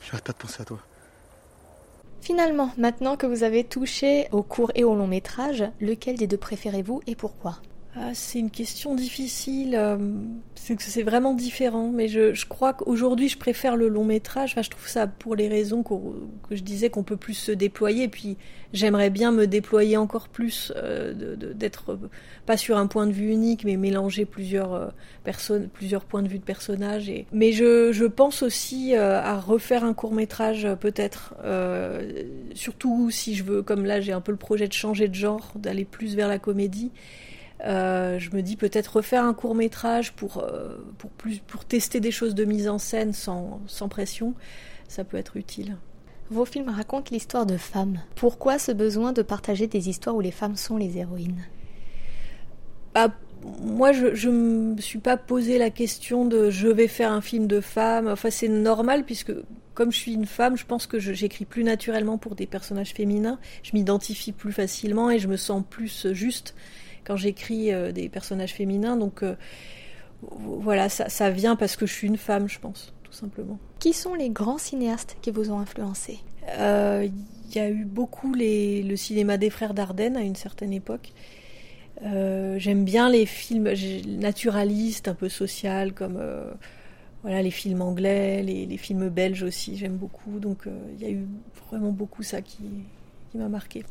J'arrête 0.00 0.24
pas 0.24 0.32
de 0.32 0.38
penser 0.38 0.62
à 0.62 0.64
toi. 0.64 0.78
Finalement, 2.22 2.72
maintenant 2.78 3.16
que 3.16 3.26
vous 3.26 3.42
avez 3.42 3.64
touché 3.64 4.28
au 4.32 4.42
court 4.42 4.72
et 4.74 4.84
au 4.84 4.94
long 4.94 5.06
métrage, 5.06 5.64
lequel 5.80 6.16
des 6.16 6.26
deux 6.26 6.36
préférez-vous 6.38 7.02
et 7.06 7.14
pourquoi? 7.14 7.58
Ah, 7.96 8.14
c'est 8.14 8.38
une 8.38 8.50
question 8.50 8.94
difficile. 8.94 9.74
euh, 9.74 9.98
C'est 10.54 11.02
vraiment 11.02 11.34
différent, 11.34 11.90
mais 11.92 12.06
je, 12.06 12.46
crois 12.46 12.72
qu'aujourd'hui, 12.72 13.28
je 13.28 13.36
préfère 13.36 13.76
le 13.76 13.88
long 13.88 14.04
métrage. 14.04 14.52
Enfin, 14.52 14.62
je 14.62 14.70
trouve 14.70 14.86
ça 14.88 15.08
pour 15.08 15.34
les 15.34 15.48
raisons 15.48 15.82
que 15.82 16.54
je 16.54 16.62
disais 16.62 16.88
qu'on 16.88 17.02
peut 17.02 17.16
plus 17.16 17.34
se 17.34 17.50
déployer. 17.50 18.06
Puis, 18.06 18.36
j'aimerais 18.72 19.10
bien 19.10 19.32
me 19.32 19.46
déployer 19.46 19.96
encore 19.96 20.28
plus, 20.28 20.72
euh, 20.76 21.34
d'être 21.54 21.92
euh, 21.92 22.10
pas 22.46 22.56
sur 22.56 22.76
un 22.76 22.86
point 22.86 23.08
de 23.08 23.12
vue 23.12 23.30
unique, 23.30 23.64
mais 23.64 23.76
mélanger 23.76 24.24
plusieurs 24.24 24.72
euh, 24.72 24.88
personnes, 25.24 25.68
plusieurs 25.68 26.04
points 26.04 26.22
de 26.22 26.28
vue 26.28 26.38
de 26.38 26.44
personnages. 26.44 27.10
Mais 27.32 27.50
je, 27.50 28.06
pense 28.06 28.42
aussi 28.42 28.94
à 28.94 29.38
refaire 29.38 29.84
un 29.84 29.94
court 29.94 30.12
métrage, 30.12 30.68
peut-être. 30.80 31.34
surtout 32.54 33.10
si 33.10 33.34
je 33.34 33.44
veux, 33.44 33.62
comme 33.62 33.84
là, 33.84 34.00
j'ai 34.00 34.12
un 34.12 34.20
peu 34.20 34.32
le 34.32 34.38
projet 34.38 34.68
de 34.68 34.72
changer 34.72 35.08
de 35.08 35.14
genre, 35.14 35.52
d'aller 35.56 35.84
plus 35.84 36.14
vers 36.14 36.28
la 36.28 36.38
comédie. 36.38 36.90
Euh, 37.64 38.18
je 38.18 38.34
me 38.34 38.42
dis 38.42 38.56
peut-être 38.56 38.96
refaire 38.96 39.24
un 39.24 39.34
court 39.34 39.54
métrage 39.54 40.12
pour, 40.12 40.38
euh, 40.38 40.76
pour, 40.98 41.10
plus, 41.10 41.38
pour 41.40 41.64
tester 41.64 42.00
des 42.00 42.10
choses 42.10 42.34
de 42.34 42.44
mise 42.44 42.68
en 42.68 42.78
scène 42.78 43.12
sans, 43.12 43.60
sans 43.66 43.88
pression, 43.88 44.34
ça 44.88 45.04
peut 45.04 45.16
être 45.16 45.36
utile. 45.36 45.76
Vos 46.30 46.44
films 46.44 46.68
racontent 46.68 47.10
l'histoire 47.10 47.44
de 47.44 47.56
femmes. 47.56 48.00
Pourquoi 48.14 48.58
ce 48.58 48.72
besoin 48.72 49.12
de 49.12 49.22
partager 49.22 49.66
des 49.66 49.88
histoires 49.88 50.16
où 50.16 50.20
les 50.20 50.30
femmes 50.30 50.56
sont 50.56 50.76
les 50.76 50.96
héroïnes? 50.96 51.44
Bah, 52.94 53.08
moi, 53.62 53.92
je 53.92 54.28
ne 54.28 54.74
me 54.74 54.80
suis 54.80 54.98
pas 54.98 55.16
posé 55.16 55.58
la 55.58 55.70
question 55.70 56.24
de 56.24 56.50
je 56.50 56.68
vais 56.68 56.88
faire 56.88 57.12
un 57.12 57.20
film 57.20 57.46
de 57.46 57.60
femme. 57.60 58.08
Enfin, 58.08 58.30
c'est 58.30 58.48
normal 58.48 59.04
puisque 59.04 59.32
comme 59.74 59.92
je 59.92 59.98
suis 59.98 60.12
une 60.12 60.26
femme, 60.26 60.56
je 60.56 60.66
pense 60.66 60.86
que 60.86 60.98
j'écris 60.98 61.46
plus 61.46 61.64
naturellement 61.64 62.18
pour 62.18 62.34
des 62.34 62.46
personnages 62.46 62.92
féminins. 62.92 63.38
Je 63.62 63.70
m'identifie 63.72 64.32
plus 64.32 64.52
facilement 64.52 65.10
et 65.10 65.18
je 65.18 65.26
me 65.26 65.36
sens 65.36 65.62
plus 65.68 66.12
juste 66.12 66.54
quand 67.04 67.16
j'écris 67.16 67.72
euh, 67.72 67.92
des 67.92 68.08
personnages 68.08 68.52
féminins. 68.54 68.96
Donc 68.96 69.22
euh, 69.22 69.34
voilà, 70.22 70.88
ça, 70.88 71.08
ça 71.08 71.30
vient 71.30 71.56
parce 71.56 71.76
que 71.76 71.86
je 71.86 71.92
suis 71.92 72.06
une 72.06 72.16
femme, 72.16 72.48
je 72.48 72.58
pense, 72.58 72.92
tout 73.04 73.12
simplement. 73.12 73.58
Qui 73.78 73.92
sont 73.92 74.14
les 74.14 74.30
grands 74.30 74.58
cinéastes 74.58 75.16
qui 75.22 75.30
vous 75.30 75.50
ont 75.50 75.58
influencé? 75.58 76.18
Euh, 76.58 77.08
Il 77.48 77.56
y 77.56 77.58
a 77.58 77.68
eu 77.70 77.84
beaucoup 77.84 78.34
les, 78.34 78.82
le 78.82 78.96
cinéma 78.96 79.38
des 79.38 79.50
frères 79.50 79.74
Dardenne 79.74 80.16
à 80.16 80.22
une 80.22 80.36
certaine 80.36 80.72
époque. 80.72 81.12
Euh, 82.02 82.58
J'aime 82.58 82.84
bien 82.84 83.10
les 83.10 83.26
films 83.26 83.70
naturalistes, 84.06 85.08
un 85.08 85.14
peu 85.14 85.28
social, 85.28 85.92
comme 85.92 86.16
euh, 86.18 86.50
voilà, 87.22 87.42
les 87.42 87.50
films 87.50 87.82
anglais, 87.82 88.42
les, 88.42 88.76
films 88.78 89.08
belges 89.08 89.42
aussi, 89.42 89.76
j'aime 89.76 89.96
beaucoup. 89.96 90.38
Donc 90.38 90.66
il 90.94 91.02
y 91.02 91.06
a 91.06 91.10
eu 91.10 91.26
vraiment 91.68 91.92
beaucoup 91.92 92.22
ça 92.22 92.40
qui, 92.40 92.58
qui 93.30 93.38
m'a 93.38 93.48
marqué. 93.48 93.84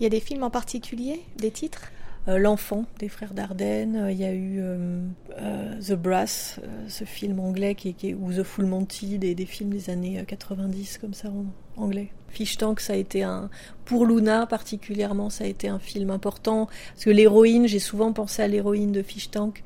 Il 0.00 0.02
y 0.02 0.06
a 0.06 0.08
des 0.10 0.20
films 0.20 0.42
en 0.42 0.50
particulier, 0.50 1.20
des 1.36 1.50
titres? 1.50 1.90
euh, 1.90 2.03
L'enfant 2.26 2.86
des 2.98 3.10
frères 3.10 3.34
Dardenne, 3.34 3.96
euh, 3.96 4.10
il 4.10 4.18
y 4.18 4.24
a 4.24 4.32
eu 4.32 4.56
euh, 4.58 5.78
The 5.80 5.92
Brass, 5.92 6.58
ce 6.88 7.04
film 7.04 7.38
anglais 7.38 7.74
qui, 7.74 7.92
qui, 7.92 8.14
ou 8.14 8.32
The 8.32 8.42
Full 8.42 8.64
Monty, 8.64 9.18
des, 9.18 9.34
des, 9.34 9.44
films 9.44 9.70
des 9.70 9.90
années 9.90 10.24
90 10.26 10.98
comme 10.98 11.12
ça 11.12 11.28
en 11.28 11.44
anglais. 11.76 12.08
Fish 12.28 12.56
Tank, 12.56 12.80
ça 12.80 12.94
a 12.94 12.96
été 12.96 13.22
un, 13.22 13.50
pour 13.84 14.06
Luna 14.06 14.46
particulièrement, 14.46 15.28
ça 15.28 15.44
a 15.44 15.46
été 15.46 15.68
un 15.68 15.78
film 15.78 16.10
important 16.10 16.66
parce 16.94 17.04
que 17.04 17.10
l'héroïne, 17.10 17.68
j'ai 17.68 17.78
souvent 17.78 18.12
pensé 18.12 18.42
à 18.42 18.48
l'héroïne 18.48 18.92
de 18.92 19.02
Fish 19.02 19.30
Tank 19.30 19.62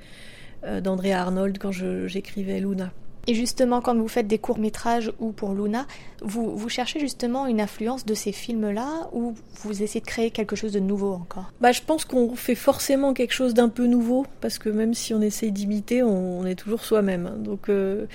d'André 0.83 1.13
Arnold 1.13 1.59
quand 1.59 1.71
j'écrivais 1.71 2.59
Luna. 2.59 2.93
Et 3.29 3.35
justement, 3.35 3.83
quand 3.83 3.95
vous 3.95 4.09
faites 4.09 4.27
des 4.27 4.39
courts-métrages 4.39 5.13
ou 5.21 5.33
pour 5.33 5.53
Luna, 5.53 5.87
vous, 6.23 6.57
vous 6.57 6.69
cherchez 6.71 6.99
justement 6.99 7.47
une 7.47 7.61
influence 7.61 8.07
de 8.07 8.15
ces 8.15 8.33
films-là 8.33 9.11
ou 9.13 9.35
vous 9.63 9.83
essayez 9.83 10.01
de 10.01 10.07
créer 10.07 10.31
quelque 10.31 10.57
chose 10.57 10.73
de 10.73 10.81
nouveau 10.81 11.13
encore? 11.13 11.53
Bah, 11.61 11.71
Je 11.71 11.83
pense 11.83 12.07
qu'on 12.07 12.35
fait 12.37 12.55
forcément 12.55 13.13
quelque 13.13 13.35
chose 13.35 13.53
d'un 13.53 13.69
peu 13.69 13.87
nouveau 13.87 14.25
parce 14.41 14.59
que 14.59 14.71
même 14.71 14.95
si 14.95 15.13
on 15.13 15.21
essaye 15.21 15.53
d'imiter, 15.53 16.03
on, 16.03 16.47
est 16.47 16.55
toujours 16.57 16.83
soi-même. 16.83 17.35
Donc. 17.39 17.69
Euh, 17.69 18.07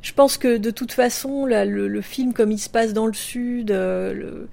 je 0.00 0.12
pense 0.12 0.38
que 0.38 0.58
de 0.58 0.70
toute 0.70 0.92
façon, 0.92 1.44
le, 1.44 2.00
film 2.02 2.32
comme 2.32 2.52
il 2.52 2.58
se 2.58 2.68
passe 2.68 2.92
dans 2.92 3.06
le 3.06 3.12
sud, 3.12 3.72
euh, 3.72 4.46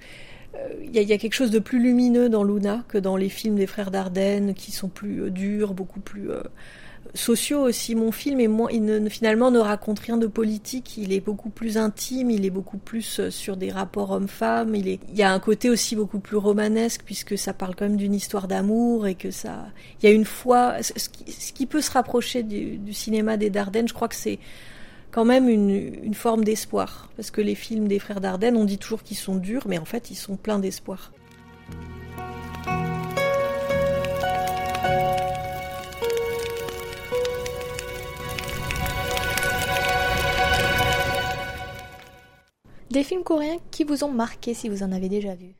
euh, 0.56 0.68
il 0.84 0.90
y, 0.90 1.12
a 1.12 1.18
quelque 1.18 1.34
chose 1.34 1.52
de 1.52 1.60
plus 1.60 1.80
lumineux 1.80 2.28
dans 2.28 2.42
Luna 2.42 2.82
que 2.88 2.98
dans 2.98 3.16
les 3.16 3.28
films 3.28 3.54
des 3.54 3.68
frères 3.68 3.92
Dardenne 3.92 4.54
qui 4.54 4.72
sont 4.72 4.88
plus 4.88 5.30
durs, 5.30 5.72
beaucoup 5.72 6.00
plus 6.00 6.30
sociaux 7.14 7.60
aussi. 7.60 7.94
Mon 7.94 8.12
film 8.12 8.40
est 8.40 8.48
moins, 8.48 8.68
il 8.70 8.84
ne, 8.84 9.08
finalement 9.08 9.50
ne 9.50 9.58
raconte 9.58 10.00
rien 10.00 10.16
de 10.16 10.26
politique. 10.26 10.96
Il 10.96 11.12
est 11.12 11.20
beaucoup 11.20 11.50
plus 11.50 11.78
intime. 11.78 12.30
Il 12.30 12.44
est 12.44 12.50
beaucoup 12.50 12.78
plus 12.78 13.20
euh, 13.20 13.30
sur 13.30 13.56
des 13.56 13.70
rapports 13.70 14.10
hommes-femmes. 14.10 14.74
Il 14.74 14.98
y 15.14 15.22
a 15.22 15.32
un 15.32 15.40
côté 15.40 15.70
aussi 15.70 15.96
beaucoup 15.96 16.18
plus 16.18 16.36
romanesque 16.36 17.02
puisque 17.04 17.38
ça 17.38 17.52
parle 17.52 17.74
quand 17.74 17.86
même 17.86 17.96
d'une 17.96 18.14
histoire 18.14 18.48
d'amour 18.48 19.06
et 19.06 19.14
que 19.14 19.30
ça, 19.30 19.66
il 20.00 20.06
y 20.06 20.12
a 20.12 20.14
une 20.14 20.24
foi. 20.24 20.76
Ce 20.82 21.08
qui, 21.52 21.66
peut 21.66 21.80
se 21.80 21.90
rapprocher 21.90 22.42
du, 22.42 22.92
cinéma 22.92 23.36
des 23.36 23.50
Dardennes, 23.50 23.88
je 23.88 23.94
crois 23.94 24.08
que 24.08 24.14
c'est 24.14 24.38
quand 25.10 25.24
même 25.24 25.48
une, 25.48 25.70
une 26.04 26.14
forme 26.14 26.44
d'espoir 26.44 27.10
parce 27.16 27.30
que 27.30 27.40
les 27.40 27.54
films 27.54 27.88
des 27.88 27.98
frères 27.98 28.20
Dardenne, 28.20 28.56
on 28.56 28.64
dit 28.64 28.78
toujours 28.78 29.02
qu'ils 29.02 29.16
sont 29.16 29.36
durs, 29.36 29.66
mais 29.66 29.78
en 29.78 29.84
fait, 29.84 30.10
ils 30.10 30.16
sont 30.16 30.36
pleins 30.36 30.58
d'espoir. 30.58 31.12
Des 42.96 43.04
films 43.04 43.24
coréens 43.24 43.58
qui 43.70 43.84
vous 43.84 44.04
ont 44.04 44.10
marqué 44.10 44.54
si 44.54 44.70
vous 44.70 44.82
en 44.82 44.90
avez 44.90 45.10
déjà 45.10 45.34
vu? 45.34 45.52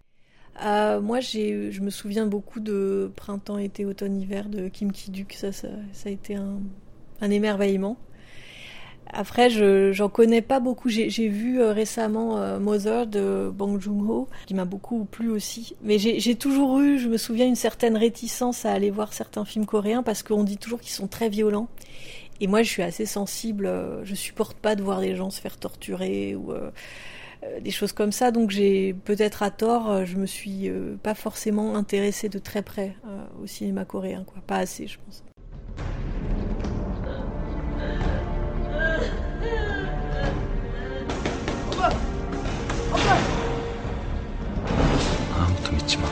Euh, 0.65 1.03
moi, 1.03 1.21
je 1.21 1.83
me 1.83 1.91
souviens 1.91 2.25
beaucoup 2.25 2.61
de 2.61 3.13
Printemps, 3.15 3.59
été, 3.59 3.85
automne, 3.85 4.19
hiver 4.19 4.49
de 4.49 4.69
Kim 4.69 4.91
Ki-duk. 4.91 5.35
Ça, 5.35 5.53
ça, 5.53 5.69
a 6.07 6.09
été 6.09 6.35
un, 6.35 6.63
émerveillement. 7.31 7.99
Après, 9.13 9.51
je 9.51 9.93
j'en 9.93 10.09
connais 10.09 10.41
pas 10.41 10.61
beaucoup. 10.61 10.89
J'ai 10.89 11.29
vu 11.29 11.61
euh, 11.61 11.73
récemment 11.73 12.39
euh, 12.39 12.59
Mother 12.59 13.07
de 13.07 13.53
Bong 13.55 13.79
Joon-ho, 13.79 14.29
qui 14.47 14.55
m'a 14.55 14.65
beaucoup 14.65 15.05
plu 15.05 15.29
aussi. 15.29 15.77
Mais 15.83 15.99
j'ai 15.99 16.37
toujours 16.37 16.81
eu, 16.81 16.99
je 16.99 17.11
me 17.11 17.19
souviens, 17.19 17.47
une 17.47 17.55
certaine 17.55 17.99
réticence 17.99 18.65
à 18.65 18.73
aller 18.73 18.91
voir 18.91 19.13
certains 19.13 19.45
films 19.45 19.67
coréens 19.67 20.03
parce 20.03 20.23
qu'on 20.23 20.43
dit 20.43 20.57
toujours 20.57 20.81
qu'ils 20.81 20.95
sont 20.95 21.07
très 21.07 21.29
violents. 21.29 21.69
Et 22.41 22.47
moi, 22.47 22.63
je 22.63 22.71
suis 22.71 22.83
assez 22.83 23.05
sensible. 23.05 23.71
Je 24.05 24.15
supporte 24.15 24.57
pas 24.57 24.75
de 24.75 24.83
voir 24.83 25.03
des 25.03 25.15
gens 25.17 25.29
se 25.29 25.41
faire 25.43 25.59
torturer 25.59 26.35
ou 26.35 26.53
euh, 26.53 26.71
des 27.62 27.72
choses 27.72 27.94
comme 27.94 28.12
ça. 28.12 28.32
Donc 28.32 28.52
j'ai 28.52 28.94
peut-être 28.94 29.44
à 29.44 29.50
tort, 29.52 29.90
euh, 29.90 30.06
je 30.06 30.18
me 30.18 30.26
suis 30.26 30.70
euh, 30.70 30.96
pas 31.02 31.16
forcément 31.16 31.76
intéressée 31.76 32.30
de 32.30 32.40
très 32.40 32.62
près 32.62 32.96
au 33.42 33.48
cinéma 33.48 33.86
coréen, 33.86 34.24
quoi. 34.24 34.42
Pas 34.46 34.58
assez, 34.58 34.88
je 34.88 34.98
pense. 35.06 35.24
아무것도 45.34 45.72
믿지 45.72 45.98
마. 45.98 46.08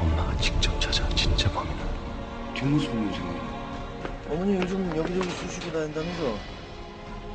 엄마가 0.00 0.36
직접 0.38 0.78
찾아 0.80 1.08
진짜 1.14 1.50
범인은. 1.50 1.78
뒷모습 2.54 2.90
요즘. 2.90 3.22
어머니 4.30 4.56
요즘 4.56 4.96
여기저기 4.96 5.30
쑤시고 5.30 5.72
다닌다면서. 5.72 6.36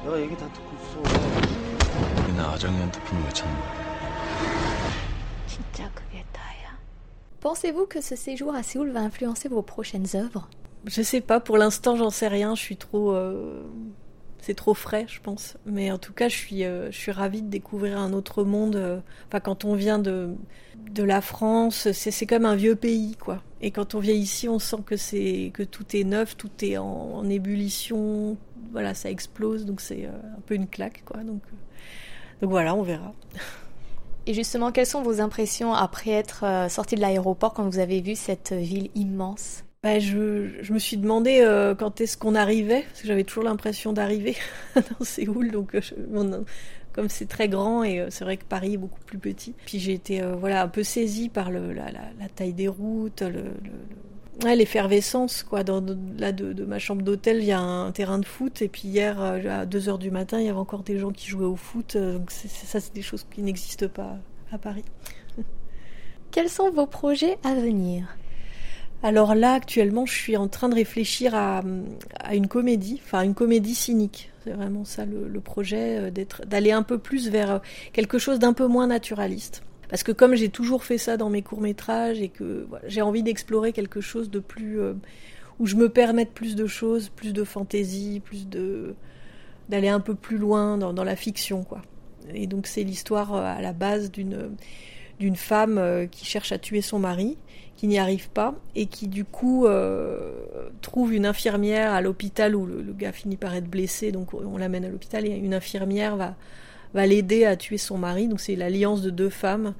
내가 0.03 0.19
얘기 0.21 0.35
다 0.37 0.47
듣고 0.53 0.69
있어. 0.75 1.14
Pensez-vous 7.40 7.86
que 7.86 8.00
ce 8.00 8.16
séjour 8.16 8.54
à 8.54 8.62
Séoul 8.62 8.90
va 8.90 9.00
influencer 9.00 9.48
vos 9.48 9.62
prochaines 9.62 10.06
œuvres? 10.14 10.48
Je 10.84 11.02
sais 11.02 11.20
pas, 11.20 11.38
pour 11.38 11.58
l'instant 11.58 11.96
j'en 11.96 12.10
sais 12.10 12.28
rien, 12.28 12.54
je 12.54 12.60
suis 12.60 12.76
trop... 12.76 13.12
Euh, 13.12 13.62
c'est 14.40 14.54
trop 14.54 14.74
frais, 14.74 15.06
je 15.08 15.20
pense. 15.20 15.56
Mais 15.66 15.90
en 15.90 15.98
tout 15.98 16.12
cas, 16.12 16.28
je 16.28 16.36
suis, 16.36 16.64
euh, 16.64 16.90
je 16.90 16.96
suis 16.96 17.12
ravie 17.12 17.42
de 17.42 17.48
découvrir 17.48 17.98
un 17.98 18.12
autre 18.12 18.44
monde. 18.44 18.76
Euh, 18.76 19.00
enfin, 19.28 19.40
quand 19.40 19.64
on 19.64 19.74
vient 19.74 19.98
de, 19.98 20.30
de 20.92 21.02
la 21.02 21.20
France, 21.20 21.90
c'est 21.92 22.26
comme 22.26 22.46
un 22.46 22.54
vieux 22.54 22.76
pays, 22.76 23.16
quoi. 23.16 23.42
Et 23.60 23.70
quand 23.70 23.94
on 23.94 23.98
vient 23.98 24.14
ici, 24.14 24.48
on 24.48 24.58
sent 24.58 24.82
que 24.86 24.96
c'est 24.96 25.50
que 25.52 25.62
tout 25.62 25.96
est 25.96 26.04
neuf, 26.04 26.36
tout 26.36 26.50
est 26.62 26.78
en, 26.78 27.28
ébullition. 27.28 28.36
Voilà, 28.70 28.94
ça 28.94 29.10
explose, 29.10 29.66
donc 29.66 29.80
c'est 29.80 30.06
un 30.06 30.40
peu 30.46 30.54
une 30.54 30.68
claque, 30.68 31.02
quoi. 31.04 31.22
Donc 31.24 31.42
donc 32.40 32.50
voilà, 32.50 32.74
on 32.74 32.82
verra. 32.82 33.12
Et 34.26 34.34
justement, 34.34 34.72
quelles 34.72 34.86
sont 34.86 35.02
vos 35.02 35.20
impressions 35.20 35.72
après 35.72 36.10
être 36.10 36.44
euh, 36.44 36.68
sorti 36.68 36.96
de 36.96 37.00
l'aéroport 37.00 37.54
quand 37.54 37.68
vous 37.68 37.78
avez 37.78 38.00
vu 38.00 38.16
cette 38.16 38.52
ville 38.52 38.90
immense? 38.94 39.62
Bah, 39.84 40.00
je, 40.00 40.48
je, 40.62 40.72
me 40.72 40.80
suis 40.80 40.96
demandé 40.96 41.40
euh, 41.42 41.76
quand 41.76 42.00
est-ce 42.00 42.16
qu'on 42.16 42.34
arrivait, 42.34 42.82
parce 42.82 43.02
que 43.02 43.06
j'avais 43.06 43.22
toujours 43.22 43.44
l'impression 43.44 43.92
d'arriver 43.92 44.36
dans 44.74 45.04
Séoul, 45.04 45.52
donc 45.52 45.76
euh, 45.76 46.42
comme 46.92 47.08
c'est 47.08 47.28
très 47.28 47.48
grand 47.48 47.84
et 47.84 48.06
c'est 48.10 48.24
vrai 48.24 48.36
que 48.36 48.44
Paris 48.44 48.74
est 48.74 48.78
beaucoup 48.78 49.00
plus 49.06 49.18
petit. 49.18 49.54
Puis 49.64 49.78
j'ai 49.78 49.92
été 49.92 50.22
voilà 50.22 50.62
un 50.62 50.68
peu 50.68 50.82
saisie 50.82 51.28
par 51.28 51.50
le, 51.50 51.72
la, 51.72 51.92
la, 51.92 52.28
taille 52.34 52.54
des 52.54 52.68
routes, 52.68 53.22
le, 53.22 53.44
Ouais, 54.44 54.54
l'effervescence, 54.54 55.42
quoi. 55.42 55.64
Dans, 55.64 55.82
là, 56.18 56.30
de, 56.32 56.64
ma 56.64 56.78
chambre 56.78 57.02
d'hôtel, 57.02 57.38
il 57.38 57.46
y 57.46 57.52
a 57.52 57.60
un 57.60 57.90
terrain 57.92 58.18
de 58.18 58.26
foot, 58.26 58.60
et 58.60 58.68
puis 58.68 58.88
hier, 58.88 59.20
euh, 59.20 59.62
à 59.62 59.66
2h 59.66 59.98
du 59.98 60.10
matin, 60.10 60.38
il 60.40 60.46
y 60.46 60.48
avait 60.48 60.58
encore 60.58 60.82
des 60.82 60.98
gens 60.98 61.10
qui 61.10 61.28
jouaient 61.28 61.46
au 61.46 61.56
foot. 61.56 61.96
Euh, 61.96 62.18
donc, 62.18 62.30
ça, 62.30 62.80
c'est 62.80 62.94
des 62.94 63.02
choses 63.02 63.26
qui 63.30 63.42
n'existent 63.42 63.88
pas 63.88 64.18
à 64.52 64.58
Paris. 64.58 64.84
Quels 66.30 66.50
sont 66.50 66.70
vos 66.70 66.86
projets 66.86 67.38
à 67.44 67.54
venir? 67.54 68.14
Alors 69.02 69.34
là, 69.34 69.52
actuellement, 69.54 70.04
je 70.04 70.12
suis 70.12 70.36
en 70.36 70.48
train 70.48 70.68
de 70.68 70.74
réfléchir 70.74 71.34
à, 71.34 71.62
une 72.32 72.48
comédie, 72.48 73.00
enfin 73.04 73.22
une 73.22 73.34
comédie 73.34 73.74
cynique. 73.74 74.30
C'est 74.44 74.52
vraiment 74.52 74.84
ça 74.84 75.04
le, 75.06 75.40
projet, 75.40 75.98
euh, 75.98 76.10
d'être, 76.10 76.44
d'aller 76.46 76.72
un 76.72 76.82
peu 76.82 76.98
plus 76.98 77.30
vers 77.30 77.60
quelque 77.92 78.18
chose 78.18 78.38
d'un 78.38 78.52
peu 78.52 78.66
moins 78.66 78.86
naturaliste. 78.86 79.62
Parce 79.88 80.02
que 80.02 80.12
comme 80.12 80.34
j'ai 80.34 80.48
toujours 80.48 80.84
fait 80.84 80.98
ça 80.98 81.16
dans 81.16 81.30
mes 81.30 81.42
courts-métrages 81.42 82.20
et 82.20 82.28
que 82.28 82.66
j'ai 82.86 83.02
envie 83.02 83.22
d'explorer 83.22 83.72
quelque 83.72 84.00
chose 84.00 84.30
de 84.30 84.40
plus... 84.40 84.80
Euh, 84.80 84.94
où 85.58 85.66
je 85.66 85.76
me 85.76 85.88
permette 85.88 86.32
plus 86.32 86.54
de 86.54 86.66
choses, 86.66 87.08
plus 87.08 87.32
de 87.32 87.42
fantaisie, 87.42 88.20
plus 88.20 88.46
de... 88.46 88.94
d'aller 89.68 89.88
un 89.88 90.00
peu 90.00 90.14
plus 90.14 90.36
loin 90.36 90.76
dans, 90.76 91.04
la 91.04 91.16
fiction, 91.16 91.64
quoi. 91.64 91.80
Et 92.34 92.46
donc 92.46 92.66
c'est 92.66 92.82
l'histoire 92.82 93.34
euh, 93.34 93.42
à 93.42 93.60
la 93.60 93.72
base 93.72 94.10
d'une 94.10 94.50
d'une 95.18 95.36
femme 95.36 95.78
euh, 95.78 96.04
qui 96.04 96.26
cherche 96.26 96.52
à 96.52 96.58
tuer 96.58 96.82
son 96.82 96.98
mari, 96.98 97.38
qui 97.76 97.86
n'y 97.86 97.98
arrive 97.98 98.28
pas, 98.28 98.54
et 98.74 98.84
qui 98.84 99.08
du 99.08 99.24
coup 99.24 99.66
trouve 100.82 101.14
une 101.14 101.24
infirmière 101.24 101.94
à 101.94 102.02
l'hôpital 102.02 102.54
où 102.54 102.66
le, 102.66 102.82
le, 102.82 102.92
gars 102.92 103.12
finit 103.12 103.38
par 103.38 103.54
être 103.54 103.68
blessé, 103.68 104.12
donc 104.12 104.34
on 104.34 104.58
l'amène 104.58 104.84
à 104.84 104.90
l'hôpital, 104.90 105.26
et 105.26 105.30
une 105.30 105.54
infirmière 105.54 106.16
va 106.16 106.34
va 106.96 107.06
l'aider 107.06 107.44
à 107.44 107.56
tuer 107.56 107.78
son 107.78 107.98
mari. 107.98 108.26
Donc 108.26 108.40
c'est 108.40 108.56
l'alliance 108.56 109.02
de 109.02 109.10
deux 109.10 109.30
femmes 109.30 109.74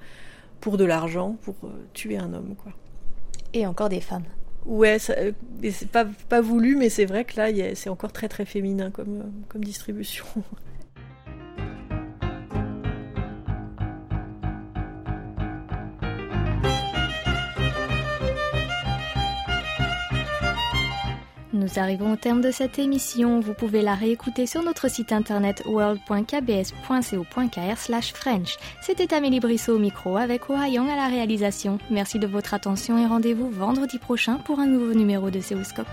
pour 0.61 0.76
de 0.76 0.85
l'argent, 0.85 1.37
pour 1.42 1.56
euh, 1.64 1.68
tuer 1.92 2.18
un 2.18 2.32
homme, 2.32 2.54
quoi. 2.56 2.73
Et 3.52 3.66
encore 3.66 3.88
des 3.88 4.00
femmes. 4.00 4.25
Ouais, 4.66 4.99
euh, 5.11 5.32
c'est 5.70 5.88
pas, 5.88 6.06
pas 6.28 6.40
voulu, 6.40 6.76
mais 6.76 6.88
c'est 6.88 7.04
vrai 7.06 7.25
que 7.25 7.37
là, 7.37 7.49
c'est 7.75 7.88
encore 7.88 8.12
très 8.12 8.28
très 8.28 8.44
féminin 8.44 8.90
comme, 8.90 9.20
euh, 9.20 9.25
comme 9.49 9.64
distribution. 9.64 10.26
Nous 21.66 21.80
arrivons 21.80 22.12
au 22.12 22.16
terme 22.16 22.42
de 22.42 22.52
cette 22.52 22.78
émission. 22.78 23.40
Vous 23.40 23.52
pouvez 23.52 23.82
la 23.82 23.96
réécouter 23.96 24.46
sur 24.46 24.62
notre 24.62 24.88
site 24.88 25.11
internet 25.11 25.64
world.kbs.co.kr 25.66 27.76
French. 28.14 28.56
C'était 28.80 29.12
Amélie 29.12 29.40
Brissot 29.40 29.75
au 29.75 29.80
micro 29.80 30.16
avec 30.16 30.42
Young 30.49 30.88
à 30.88 30.94
la 30.94 31.08
réalisation. 31.08 31.78
Merci 31.90 32.20
de 32.20 32.28
votre 32.28 32.54
attention 32.54 32.99
et 32.99 33.06
rendez-vous 33.06 33.50
vendredi 33.50 33.99
prochain 33.99 34.37
pour 34.37 34.61
un 34.61 34.66
nouveau 34.66 34.94
numéro 34.94 35.30
de 35.30 35.40
Séoulscope. 35.40 35.88